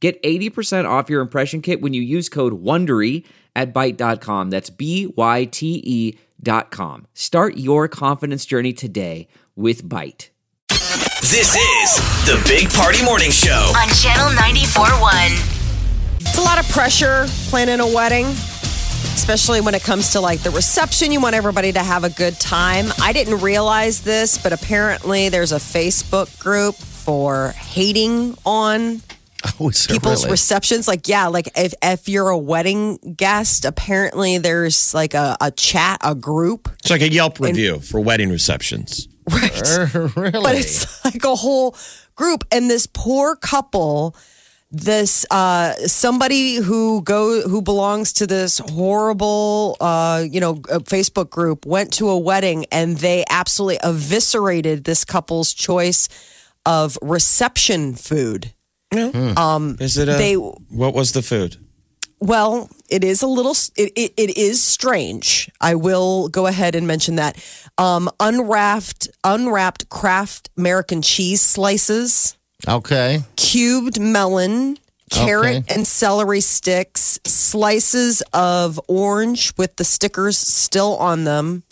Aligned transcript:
Get 0.00 0.22
80% 0.22 0.88
off 0.88 1.10
your 1.10 1.20
impression 1.20 1.60
kit 1.60 1.80
when 1.80 1.92
you 1.92 2.02
use 2.02 2.28
code 2.28 2.62
WONDERY 2.62 3.24
at 3.56 3.74
Byte.com. 3.74 4.50
That's 4.50 4.70
B-Y-T-E 4.70 6.18
dot 6.40 6.70
com. 6.70 7.06
Start 7.14 7.56
your 7.56 7.88
confidence 7.88 8.46
journey 8.46 8.72
today 8.72 9.26
with 9.56 9.82
Byte. 9.82 10.28
This 11.20 11.56
is 11.56 11.96
the 12.26 12.40
Big 12.46 12.70
Party 12.72 13.04
Morning 13.04 13.32
Show. 13.32 13.72
on 13.76 13.88
Channel 13.88 14.28
94.1. 14.38 16.20
It's 16.20 16.38
a 16.38 16.42
lot 16.42 16.60
of 16.60 16.68
pressure 16.70 17.26
planning 17.48 17.80
a 17.80 17.86
wedding, 17.86 18.26
especially 18.26 19.60
when 19.60 19.74
it 19.74 19.82
comes 19.82 20.12
to 20.12 20.20
like 20.20 20.40
the 20.44 20.50
reception. 20.50 21.10
You 21.10 21.20
want 21.20 21.34
everybody 21.34 21.72
to 21.72 21.80
have 21.80 22.04
a 22.04 22.10
good 22.10 22.38
time. 22.38 22.86
I 23.02 23.12
didn't 23.12 23.40
realize 23.40 24.02
this, 24.02 24.38
but 24.38 24.52
apparently 24.52 25.28
there's 25.28 25.50
a 25.50 25.56
Facebook 25.56 26.38
group 26.38 26.76
for 26.76 27.48
hating 27.56 28.36
on 28.46 29.00
Oh, 29.60 29.70
people's 29.70 30.24
really? 30.24 30.32
receptions. 30.32 30.86
Like, 30.88 31.08
yeah, 31.08 31.28
like 31.28 31.48
if, 31.56 31.74
if 31.82 32.08
you're 32.08 32.28
a 32.28 32.38
wedding 32.38 32.96
guest, 33.16 33.64
apparently 33.64 34.38
there's 34.38 34.94
like 34.94 35.14
a, 35.14 35.36
a 35.40 35.50
chat, 35.50 35.98
a 36.02 36.14
group. 36.14 36.68
It's 36.80 36.90
like 36.90 37.02
a 37.02 37.10
Yelp 37.10 37.40
review 37.40 37.80
for 37.80 38.00
wedding 38.00 38.30
receptions. 38.30 39.08
Right. 39.30 39.60
really? 40.16 40.42
but 40.42 40.54
it's 40.54 41.04
like 41.04 41.22
a 41.22 41.34
whole 41.34 41.76
group 42.14 42.44
and 42.50 42.70
this 42.70 42.86
poor 42.86 43.36
couple 43.36 44.16
this 44.70 45.26
uh 45.30 45.74
somebody 45.86 46.56
who 46.56 47.02
go 47.02 47.42
who 47.48 47.60
belongs 47.60 48.14
to 48.14 48.26
this 48.26 48.58
horrible 48.58 49.76
uh 49.80 50.24
you 50.30 50.40
know 50.40 50.52
uh, 50.70 50.78
facebook 50.78 51.28
group 51.28 51.66
went 51.66 51.92
to 51.92 52.08
a 52.08 52.18
wedding 52.18 52.64
and 52.72 52.96
they 52.98 53.22
absolutely 53.28 53.78
eviscerated 53.82 54.84
this 54.84 55.04
couple's 55.04 55.52
choice 55.52 56.08
of 56.66 56.96
reception 57.02 57.94
food 57.94 58.52
um 59.36 59.76
Is 59.80 59.96
it 59.98 60.08
a, 60.08 60.12
they 60.12 60.34
what 60.34 60.94
was 60.94 61.12
the 61.12 61.22
food? 61.22 61.56
well, 62.20 62.68
it 62.88 63.04
is 63.04 63.22
a 63.22 63.26
little. 63.28 63.52
It, 63.76 63.92
it, 63.94 64.12
it 64.16 64.36
is 64.36 64.62
strange. 64.62 65.50
I 65.60 65.74
will 65.76 66.28
go 66.28 66.46
ahead 66.46 66.74
and 66.74 66.86
mention 66.86 67.16
that. 67.16 67.36
Um, 67.76 68.10
unwrapped, 68.18 69.08
unwrapped 69.22 69.88
Kraft 69.88 70.48
American 70.56 71.00
cheese 71.02 71.40
slices, 71.40 72.36
okay. 72.66 73.20
cubed 73.36 74.00
melon, 74.00 74.78
carrot 75.10 75.58
Okay. 75.64 75.74
and 75.74 75.86
celery 75.86 76.40
sticks, 76.40 77.20
slices 77.24 78.20
of 78.32 78.80
orange 78.88 79.52
with 79.56 79.76
the 79.76 79.84
stickers 79.84 80.36
still 80.38 80.96
on 80.96 81.22
them, 81.22 81.62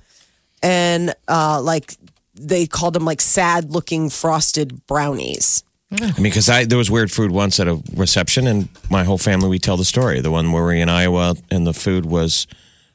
and 0.62 1.12
uh, 1.26 1.60
like 1.60 1.94
they 2.34 2.66
called 2.68 2.94
them 2.94 3.04
like 3.04 3.20
sad 3.20 3.72
looking 3.72 4.10
frosted 4.10 4.86
brownies. 4.86 5.64
I 5.92 6.04
mean, 6.16 6.24
because 6.24 6.48
I 6.48 6.64
there 6.64 6.78
was 6.78 6.90
weird 6.90 7.12
food 7.12 7.30
once 7.30 7.60
at 7.60 7.68
a 7.68 7.80
reception, 7.94 8.46
and 8.48 8.68
my 8.90 9.04
whole 9.04 9.18
family 9.18 9.48
we 9.48 9.58
tell 9.58 9.76
the 9.76 9.84
story. 9.84 10.20
The 10.20 10.30
one 10.32 10.50
where 10.52 10.62
we 10.62 10.74
were 10.74 10.74
in 10.74 10.88
Iowa, 10.88 11.36
and 11.50 11.66
the 11.66 11.72
food 11.72 12.04
was 12.06 12.46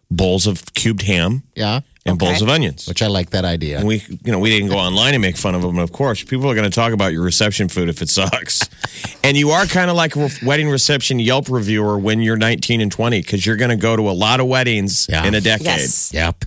bowls 0.09 0.45
of 0.45 0.73
cubed 0.73 1.03
ham 1.03 1.41
Yeah. 1.55 1.79
and 2.05 2.19
bowls 2.19 2.41
of 2.41 2.49
onions. 2.49 2.85
Which 2.85 3.01
I 3.01 3.07
like 3.07 3.29
that 3.29 3.45
idea. 3.45 3.77
And 3.79 3.87
we, 3.87 4.03
you 4.25 4.31
know, 4.33 4.39
we 4.39 4.49
didn't 4.49 4.67
go 4.67 4.75
online 4.77 5.13
and 5.13 5.21
make 5.21 5.37
fun 5.37 5.55
of 5.55 5.61
them. 5.61 5.77
Of 5.77 5.93
course, 5.93 6.21
people 6.21 6.51
are 6.51 6.53
going 6.53 6.69
to 6.69 6.75
talk 6.75 6.91
about 6.91 7.13
your 7.13 7.21
reception 7.23 7.69
food 7.69 7.87
if 7.87 8.01
it 8.01 8.09
sucks. 8.09 8.67
and 9.23 9.37
you 9.37 9.51
are 9.51 9.65
kind 9.67 9.89
of 9.89 9.95
like 9.95 10.17
a 10.17 10.29
wedding 10.43 10.67
reception 10.69 11.17
Yelp 11.19 11.47
reviewer 11.47 11.97
when 11.97 12.21
you're 12.21 12.35
19 12.35 12.81
and 12.81 12.91
20 12.91 13.21
because 13.21 13.45
you're 13.45 13.55
going 13.55 13.71
to 13.71 13.77
go 13.77 13.95
to 13.95 14.09
a 14.09 14.11
lot 14.11 14.41
of 14.41 14.47
weddings 14.47 15.07
Yeah. 15.09 15.23
in 15.25 15.33
a 15.33 15.39
decade. 15.39 15.65
Yes. 15.65 16.11
Yep. 16.13 16.43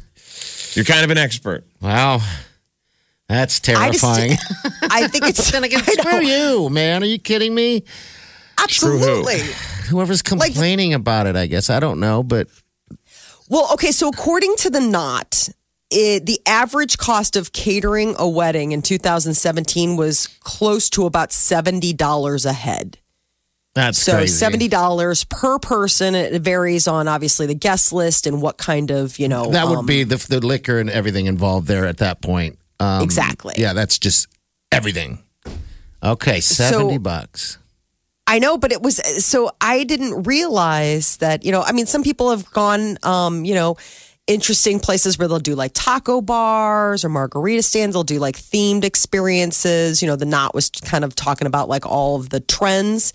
You're 0.74 0.84
kind 0.84 1.02
of 1.02 1.10
an 1.10 1.16
expert. 1.18 1.64
Wow. 1.80 2.20
That's 3.28 3.60
I 3.68 3.90
just- 3.90 4.02
terrifying. 4.04 4.38
I 4.82 5.08
think 5.08 5.24
it's. 5.26 5.50
then 5.52 5.64
again, 5.64 5.82
screw 5.84 6.20
you, 6.22 6.68
man. 6.68 7.02
Are 7.02 7.06
you 7.06 7.18
kidding 7.18 7.54
me? 7.54 7.84
Absolutely. 8.58 9.40
Whoever's 9.88 10.22
complaining 10.22 10.94
about 10.94 11.26
it, 11.26 11.36
I 11.36 11.46
guess. 11.46 11.70
I 11.70 11.80
don't 11.80 12.00
know, 12.00 12.22
but 12.22 12.48
Well, 13.48 13.68
okay, 13.74 13.90
so 13.92 14.08
according 14.08 14.56
to 14.56 14.70
the 14.70 14.80
Knot, 14.80 15.48
it, 15.90 16.24
the 16.26 16.40
average 16.46 16.96
cost 16.96 17.36
of 17.36 17.52
catering 17.52 18.14
a 18.18 18.28
wedding 18.28 18.72
in 18.72 18.80
2017 18.82 19.96
was 19.96 20.28
close 20.40 20.88
to 20.90 21.04
about 21.06 21.30
$70 21.30 22.46
a 22.46 22.52
head. 22.52 22.98
that's 23.74 23.98
So 23.98 24.12
crazy. 24.14 24.44
$70 24.68 25.28
per 25.28 25.58
person. 25.58 26.14
It 26.14 26.40
varies 26.40 26.88
on 26.88 27.06
obviously 27.08 27.46
the 27.46 27.54
guest 27.54 27.92
list 27.92 28.26
and 28.26 28.40
what 28.40 28.56
kind 28.56 28.90
of, 28.90 29.18
you 29.18 29.28
know. 29.28 29.50
That 29.50 29.68
would 29.68 29.78
um, 29.80 29.86
be 29.86 30.04
the, 30.04 30.16
the 30.28 30.40
liquor 30.40 30.78
and 30.78 30.88
everything 30.88 31.26
involved 31.26 31.66
there 31.66 31.86
at 31.86 31.98
that 31.98 32.22
point. 32.22 32.58
Um, 32.80 33.02
Exactly. 33.02 33.54
Yeah, 33.56 33.72
that's 33.72 33.98
just 33.98 34.28
everything. 34.72 35.18
Okay, 36.02 36.40
70 36.40 36.94
So- 36.94 36.98
bucks. 36.98 37.58
I 38.26 38.38
know, 38.38 38.56
but 38.56 38.72
it 38.72 38.80
was 38.80 38.96
so 39.22 39.50
I 39.60 39.84
didn't 39.84 40.22
realize 40.22 41.18
that, 41.18 41.44
you 41.44 41.52
know, 41.52 41.60
I 41.62 41.72
mean, 41.72 41.84
some 41.84 42.02
people 42.02 42.30
have 42.30 42.50
gone, 42.52 42.96
um, 43.02 43.44
you 43.44 43.54
know, 43.54 43.76
interesting 44.26 44.80
places 44.80 45.18
where 45.18 45.28
they'll 45.28 45.38
do 45.38 45.54
like 45.54 45.72
taco 45.74 46.22
bars 46.22 47.04
or 47.04 47.10
margarita 47.10 47.62
stands. 47.62 47.94
They'll 47.94 48.02
do 48.02 48.18
like 48.18 48.36
themed 48.36 48.82
experiences. 48.82 50.00
You 50.00 50.08
know, 50.08 50.16
the 50.16 50.24
knot 50.24 50.54
was 50.54 50.70
kind 50.70 51.04
of 51.04 51.14
talking 51.14 51.46
about 51.46 51.68
like 51.68 51.84
all 51.84 52.16
of 52.16 52.30
the 52.30 52.40
trends. 52.40 53.12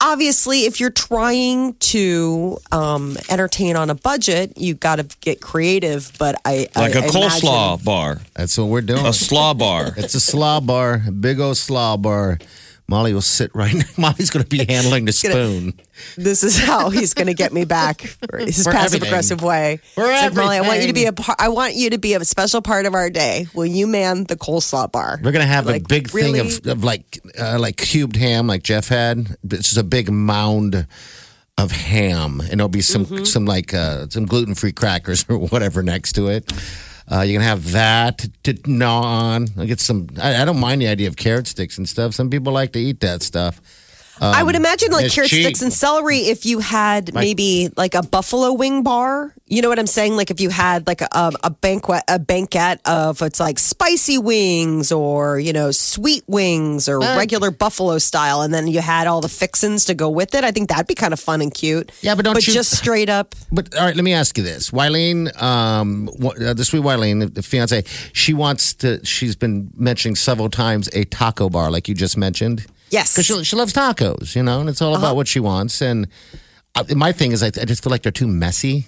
Obviously, 0.00 0.60
if 0.60 0.78
you're 0.78 0.90
trying 0.90 1.74
to 1.74 2.58
um, 2.70 3.16
entertain 3.28 3.74
on 3.74 3.90
a 3.90 3.96
budget, 3.96 4.56
you 4.56 4.74
got 4.74 4.96
to 4.96 5.06
get 5.20 5.40
creative. 5.40 6.12
But 6.20 6.40
I 6.44 6.68
Like 6.76 6.94
a 6.94 7.00
a 7.00 7.02
coleslaw 7.02 7.82
bar, 7.82 8.20
That's 8.34 8.56
what 8.56 8.66
we're 8.68 8.80
doing. 8.80 9.04
a 9.04 9.12
slaw 9.12 9.54
bar. 9.54 9.92
It's 9.96 10.14
a 10.14 10.20
slaw 10.20 10.60
bar, 10.60 11.02
a 11.08 11.10
big 11.10 11.40
old 11.40 11.56
slaw 11.56 11.96
bar. 11.96 12.38
Molly 12.88 13.12
will 13.12 13.20
sit 13.20 13.54
right 13.54 13.74
now. 13.74 13.82
Molly's 13.98 14.30
going 14.30 14.42
to 14.42 14.48
be 14.48 14.64
handling 14.64 15.04
the 15.04 15.12
spoon. 15.24 15.78
this 16.16 16.42
is 16.42 16.58
how 16.58 16.88
he's 16.88 17.12
going 17.12 17.26
to 17.26 17.34
get 17.34 17.52
me 17.52 17.64
back. 17.66 18.00
His 18.38 18.64
For 18.64 18.72
passive 18.72 18.94
everything. 18.96 19.08
aggressive 19.08 19.42
way. 19.42 19.80
For 19.94 20.04
like, 20.06 20.34
Molly, 20.34 20.56
I 20.56 20.62
want 20.62 20.80
you 20.80 20.86
to 20.88 20.92
be 20.94 21.04
a 21.04 21.08
everything. 21.08 21.24
par- 21.24 21.36
I 21.38 21.48
want 21.50 21.74
you 21.74 21.90
to 21.90 21.98
be 21.98 22.14
a 22.14 22.24
special 22.24 22.62
part 22.62 22.86
of 22.86 22.94
our 22.94 23.10
day. 23.10 23.46
Will 23.54 23.66
you 23.66 23.86
man 23.86 24.24
the 24.24 24.36
coleslaw 24.36 24.90
bar? 24.90 25.20
We're 25.22 25.32
going 25.32 25.42
to 25.44 25.46
have 25.52 25.66
Like, 25.66 25.82
a 25.82 25.86
big 25.86 26.08
thing 26.08 26.38
of, 26.38 26.66
of 26.66 26.82
like 26.82 27.20
uh, 27.38 27.58
like 27.60 27.76
cubed 27.76 28.16
ham, 28.16 28.46
like 28.46 28.62
Jeff 28.62 28.88
had. 28.88 29.36
It's 29.44 29.64
just 29.68 29.76
a 29.76 29.82
big 29.84 30.10
mound 30.10 30.86
of 31.58 31.72
ham, 31.72 32.40
and 32.40 32.58
there'll 32.60 32.68
be 32.68 32.80
some 32.80 33.04
Mm-hmm. 33.04 33.24
some 33.24 33.44
like 33.44 33.74
uh, 33.74 34.06
some 34.08 34.24
gluten 34.26 34.54
free 34.54 34.72
crackers 34.72 35.26
or 35.28 35.36
whatever 35.38 35.82
next 35.82 36.12
to 36.14 36.28
it. 36.28 36.50
Uh, 37.10 37.22
you're 37.22 37.38
gonna 37.38 37.48
have 37.48 37.72
that 37.72 38.26
to 38.42 38.58
gnaw 38.66 39.02
on. 39.02 39.48
I 39.58 39.64
get 39.64 39.80
some. 39.80 40.08
I, 40.20 40.42
I 40.42 40.44
don't 40.44 40.60
mind 40.60 40.82
the 40.82 40.88
idea 40.88 41.08
of 41.08 41.16
carrot 41.16 41.46
sticks 41.46 41.78
and 41.78 41.88
stuff. 41.88 42.14
Some 42.14 42.28
people 42.28 42.52
like 42.52 42.72
to 42.72 42.78
eat 42.78 43.00
that 43.00 43.22
stuff. 43.22 43.60
I 44.20 44.42
would 44.42 44.54
imagine 44.56 44.90
like 44.92 45.06
it's 45.06 45.14
carrot 45.14 45.30
cheap. 45.30 45.44
sticks 45.44 45.62
and 45.62 45.72
celery 45.72 46.18
if 46.18 46.44
you 46.46 46.58
had 46.60 47.14
maybe 47.14 47.70
like 47.76 47.94
a 47.94 48.02
buffalo 48.02 48.52
wing 48.52 48.82
bar. 48.82 49.34
You 49.46 49.62
know 49.62 49.68
what 49.70 49.78
I'm 49.78 49.86
saying? 49.86 50.16
Like 50.16 50.30
if 50.30 50.40
you 50.40 50.50
had 50.50 50.86
like 50.86 51.00
a, 51.00 51.32
a 51.42 51.50
banquet, 51.50 52.02
a 52.08 52.18
banquet 52.18 52.80
of 52.84 53.22
it's 53.22 53.40
like 53.40 53.58
spicy 53.58 54.18
wings 54.18 54.92
or 54.92 55.38
you 55.38 55.52
know 55.52 55.70
sweet 55.70 56.24
wings 56.26 56.88
or 56.88 56.98
regular 57.00 57.50
buffalo 57.50 57.98
style, 57.98 58.42
and 58.42 58.52
then 58.52 58.66
you 58.66 58.80
had 58.80 59.06
all 59.06 59.20
the 59.20 59.28
fixins 59.28 59.86
to 59.86 59.94
go 59.94 60.08
with 60.10 60.34
it. 60.34 60.44
I 60.44 60.50
think 60.50 60.68
that'd 60.68 60.86
be 60.86 60.94
kind 60.94 61.12
of 61.12 61.20
fun 61.20 61.40
and 61.40 61.52
cute. 61.52 61.90
Yeah, 62.02 62.14
but 62.14 62.24
don't 62.24 62.34
but 62.34 62.46
you- 62.46 62.52
just 62.52 62.76
straight 62.76 63.08
up. 63.08 63.34
But 63.50 63.74
all 63.74 63.86
right, 63.86 63.96
let 63.96 64.04
me 64.04 64.12
ask 64.12 64.36
you 64.36 64.44
this: 64.44 64.70
Wileen, 64.70 65.34
um, 65.40 66.08
wh- 66.22 66.38
uh, 66.40 66.52
the 66.52 66.64
sweet 66.64 66.82
Wileen, 66.82 67.20
the, 67.20 67.26
the 67.26 67.42
fiance, 67.42 67.82
she 68.12 68.34
wants 68.34 68.74
to. 68.74 69.04
She's 69.04 69.34
been 69.36 69.70
mentioning 69.74 70.14
several 70.16 70.50
times 70.50 70.88
a 70.92 71.04
taco 71.04 71.48
bar, 71.48 71.70
like 71.70 71.88
you 71.88 71.94
just 71.94 72.16
mentioned. 72.18 72.66
Yes. 72.90 73.12
because 73.14 73.26
she, 73.26 73.44
she 73.44 73.56
loves 73.56 73.72
tacos, 73.72 74.34
you 74.34 74.42
know, 74.42 74.60
and 74.60 74.68
it's 74.68 74.80
all 74.82 74.96
about 74.96 75.16
what 75.16 75.28
she 75.28 75.40
wants. 75.40 75.80
And 75.82 76.08
uh, 76.74 76.84
my 76.96 77.12
thing 77.12 77.32
is, 77.32 77.42
I, 77.42 77.46
I 77.48 77.64
just 77.64 77.82
feel 77.82 77.90
like 77.90 78.02
they're 78.02 78.12
too 78.12 78.26
messy. 78.28 78.86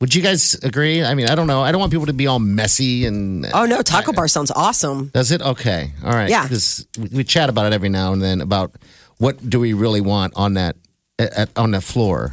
Would 0.00 0.14
you 0.14 0.22
guys 0.22 0.54
agree? 0.62 1.02
I 1.04 1.14
mean, 1.14 1.28
I 1.28 1.34
don't 1.34 1.46
know. 1.46 1.62
I 1.62 1.70
don't 1.72 1.78
want 1.80 1.92
people 1.92 2.06
to 2.06 2.12
be 2.12 2.26
all 2.26 2.38
messy 2.40 3.06
and. 3.06 3.46
Oh 3.54 3.64
no, 3.64 3.80
taco 3.80 4.12
bar 4.12 4.28
sounds 4.28 4.50
awesome. 4.50 5.08
Does 5.14 5.30
it? 5.30 5.40
Okay. 5.40 5.92
All 6.04 6.10
right. 6.12 6.28
Yeah. 6.28 6.42
Because 6.42 6.86
we, 6.98 7.08
we 7.18 7.24
chat 7.24 7.48
about 7.48 7.66
it 7.66 7.72
every 7.72 7.88
now 7.88 8.12
and 8.12 8.20
then 8.20 8.40
about 8.40 8.72
what 9.18 9.48
do 9.48 9.60
we 9.60 9.72
really 9.72 10.00
want 10.00 10.32
on 10.36 10.54
that 10.54 10.76
at, 11.18 11.48
on 11.56 11.70
that 11.70 11.82
floor, 11.82 12.30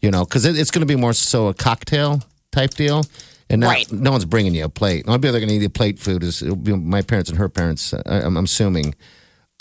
you 0.00 0.10
know? 0.10 0.24
Because 0.24 0.44
it, 0.44 0.56
it's 0.58 0.70
going 0.70 0.80
to 0.86 0.86
be 0.86 0.96
more 0.98 1.12
so 1.12 1.48
a 1.48 1.54
cocktail 1.54 2.22
type 2.52 2.70
deal, 2.70 3.04
and 3.50 3.60
not, 3.62 3.68
Right. 3.68 3.92
no 3.92 4.12
one's 4.12 4.24
bringing 4.24 4.54
you 4.54 4.64
a 4.64 4.68
plate. 4.68 5.04
The 5.04 5.10
only 5.10 5.18
people 5.18 5.32
that 5.32 5.38
are 5.38 5.46
going 5.46 5.48
to 5.58 5.64
eat 5.64 5.66
a 5.66 5.70
plate 5.70 5.98
food 5.98 6.22
is 6.22 6.40
it'll 6.40 6.54
be 6.56 6.72
my 6.74 7.02
parents 7.02 7.28
and 7.28 7.38
her 7.38 7.48
parents. 7.48 7.92
uh, 7.92 8.00
I'm, 8.06 8.36
I'm 8.36 8.46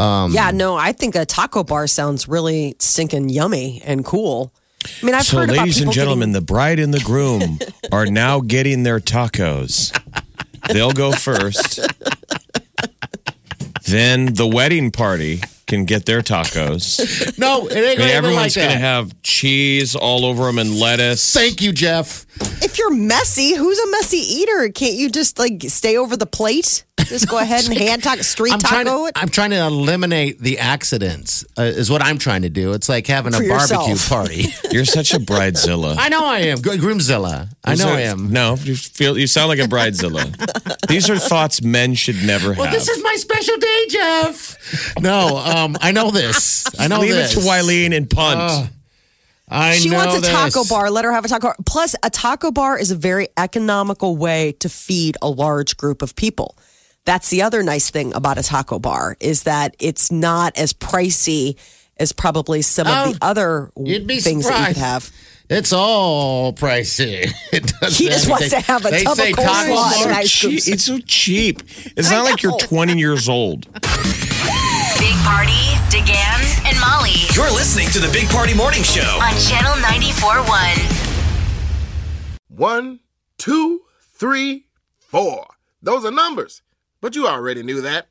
assuming. 0.01 0.36
yeah, 0.36 0.51
no, 0.51 0.75
I 0.75 0.92
think 0.92 1.15
a 1.15 1.25
taco 1.25 1.63
bar 1.63 1.88
sounds 1.88 2.27
really 2.27 2.75
stinking 2.80 3.30
yummy 3.30 3.81
and 3.86 4.03
cool. 4.06 4.53
I 5.01 5.06
mean, 5.06 5.13
I've 5.15 5.24
So, 5.25 5.38
heard 5.39 5.50
about 5.50 5.59
ladies 5.59 5.80
and 5.81 5.92
gentlemen, 5.92 6.30
getting- 6.30 6.33
the 6.33 6.42
bride 6.42 6.80
and 6.80 6.94
the 6.94 7.00
groom 7.01 7.59
are 7.92 8.06
now 8.07 8.39
getting 8.39 8.83
their 8.83 9.00
tacos. 9.00 9.92
They'll 10.71 10.92
go 10.94 11.12
first. 11.12 11.80
Then 13.88 14.33
the 14.33 14.48
wedding 14.48 14.92
party 14.92 15.42
can 15.68 15.86
get 15.86 16.06
their 16.06 16.21
tacos. 16.21 17.38
No, 17.38 17.68
it 17.68 17.75
ain't 17.75 17.77
I 17.77 17.86
mean, 17.89 17.98
gonna 17.98 18.09
be 18.09 18.12
everyone's 18.13 18.56
like 18.57 18.65
going 18.65 18.69
to 18.69 18.77
have 18.80 19.21
cheese 19.21 19.95
all 19.95 20.25
over 20.25 20.44
them 20.44 20.59
and 20.59 20.80
lettuce. 20.80 21.33
Thank 21.33 21.62
you, 21.62 21.71
Jeff. 21.74 22.25
If 22.62 22.78
you're 22.78 22.94
messy, 22.94 23.56
who's 23.56 23.80
a 23.80 23.92
messy 23.92 24.18
eater? 24.18 24.69
Can't 24.69 24.96
you 24.96 25.10
just 25.10 25.40
like 25.40 25.63
stay 25.68 25.98
over 25.98 26.16
the 26.18 26.25
plate? 26.25 26.84
Just 27.06 27.28
go 27.28 27.38
ahead 27.42 27.68
and 27.68 27.78
hand 27.78 28.04
taco, 28.04 28.22
street 28.22 28.54
I'm 28.54 28.60
trying, 28.60 28.86
taco 28.86 29.04
to, 29.04 29.06
it. 29.08 29.13
I'm 29.16 29.30
trying 29.30 29.50
to 29.50 29.58
eliminate 29.58 30.40
the 30.40 30.60
accidents. 30.60 31.44
Uh, 31.58 31.63
is 31.63 31.90
what 31.90 32.02
I'm 32.02 32.18
trying 32.18 32.44
to 32.44 32.50
do. 32.50 32.74
It's 32.74 32.88
like 32.88 33.08
having 33.08 33.34
For 33.34 33.44
a 33.44 33.48
barbecue 33.48 33.96
party. 34.08 34.46
You're 34.72 34.86
such 34.86 35.13
a 35.13 35.18
bridezilla. 35.18 35.96
I 35.98 36.10
know 36.10 36.24
I 36.25 36.40
am. 36.40 36.62
Gr- 36.62 36.72
Groomzilla. 36.72 37.50
I 37.63 37.75
know 37.75 37.90
I 37.90 38.02
am. 38.02 38.31
No, 38.31 38.56
you 38.56 38.75
feel 38.75 39.18
you 39.18 39.28
sound 39.28 39.50
like 39.50 39.60
a 39.60 39.63
bridezilla. 39.63 40.88
These 40.88 41.10
are 41.10 41.18
thoughts 41.18 41.62
men 41.62 41.94
should 41.96 42.24
never 42.24 42.50
have. 42.54 42.58
Well, 42.58 42.72
this 42.72 42.88
is 42.88 43.04
my 43.04 43.16
special 43.16 43.58
day, 43.58 43.86
Jeff. 43.90 44.94
No, 45.00 45.38
um, 45.38 45.78
I 45.81 45.92
know 45.92 46.12
this. 46.12 46.66
I 46.80 46.88
know 46.88 47.00
Leave 47.00 47.12
this. 47.13 47.36
it 47.36 47.42
to 47.42 47.46
Wileen 47.46 47.96
and 47.96 48.10
punt. 48.10 48.69
I 49.51 49.75
she 49.75 49.92
wants 49.92 50.15
a 50.15 50.21
this. 50.21 50.30
taco 50.30 50.63
bar. 50.63 50.89
Let 50.89 51.03
her 51.06 51.12
have 51.12 51.25
a 51.25 51.27
taco 51.27 51.48
bar. 51.48 51.56
Plus, 51.65 51.95
a 52.03 52.09
taco 52.09 52.51
bar 52.51 52.80
is 52.80 52.89
a 52.92 52.95
very 52.95 53.27
economical 53.38 54.15
way 54.15 54.53
to 54.59 54.69
feed 54.69 55.18
a 55.21 55.30
large 55.30 55.75
group 55.77 56.01
of 56.01 56.15
people. 56.15 56.57
That's 57.06 57.30
the 57.30 57.42
other 57.42 57.62
nice 57.63 57.89
thing 57.89 58.13
about 58.13 58.38
a 58.38 58.44
taco 58.44 58.80
bar 58.80 59.18
is 59.19 59.44
that 59.44 59.75
it's 59.80 60.12
not 60.12 60.57
as 60.57 60.71
pricey 60.74 61.57
as 61.98 62.13
probably 62.13 62.62
some 62.62 62.88
Oh, 62.88 62.92
of 62.92 63.19
the 63.19 63.25
oh, 63.25 63.27
other 63.30 63.71
You'd 63.77 64.07
be 64.07 64.19
things 64.19 64.48
that 64.48 64.59
you 64.59 64.68
could 64.68 64.77
have. 64.77 65.12
It's 65.50 65.74
all 65.74 66.53
pricey. 66.53 67.30
It 67.51 67.68
doesn't- 67.81 68.01
He 68.01 68.09
just 68.09 68.30
wants 68.30 68.50
to 68.51 68.59
have 68.62 68.86
a 68.86 68.89
they 68.89 69.03
tub 69.03 69.12
of 69.13 69.18
say 69.18 69.33
coleslaw 69.33 69.45
tacos 69.45 69.95
and 69.98 70.06
are 70.06 70.09
an 70.12 70.15
ice 70.15 70.31
Cheap. 70.31 70.62
It's 70.68 70.86
so 70.86 71.00
cheap. 71.00 71.62
It's 71.98 72.09
not 72.09 72.24
like 72.24 72.42
you're 72.42 72.57
20 72.57 72.98
years 72.98 73.27
old. 73.27 73.68
Big 75.21 75.29
Party, 75.29 75.51
DeGan, 75.91 76.65
and 76.65 76.79
Molly 76.79 77.12
You're 77.35 77.51
listening 77.51 77.89
to 77.89 78.00
the 78.00 78.09
Big 78.12 78.27
Party 78.29 78.56
Morning 78.56 78.81
Show. 78.81 79.19
on 79.21 79.33
Channel 79.39 79.73
94.1. 79.73 82.39
One, 82.47 83.01
two, 83.38 83.81
three, 84.00 84.65
four. 84.97 85.45
Those 85.79 86.06
are 86.06 86.12
numbers. 86.12 86.63
But 87.01 87.15
you 87.15 87.27
already 87.27 87.62
knew 87.62 87.81
that. 87.81 88.07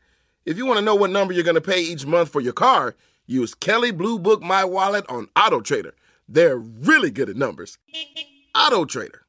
If 0.46 0.56
you 0.56 0.66
want 0.66 0.78
to 0.78 0.84
know 0.84 0.94
what 0.94 1.10
number 1.10 1.32
you're 1.32 1.42
going 1.42 1.56
to 1.56 1.60
pay 1.60 1.80
each 1.80 2.06
month 2.06 2.28
for 2.28 2.40
your 2.40 2.52
car, 2.52 2.94
use 3.26 3.56
Kelley 3.56 3.90
Blue 3.90 4.20
Book 4.20 4.40
My 4.40 4.64
Wallet 4.64 5.04
on 5.08 5.26
Auto 5.34 5.60
Trader. 5.60 5.94
They're 6.28 6.58
really 6.58 7.10
good 7.10 7.28
at 7.28 7.34
numbers. 7.34 7.76
Auto 8.54 8.84
Trader. 8.84 9.22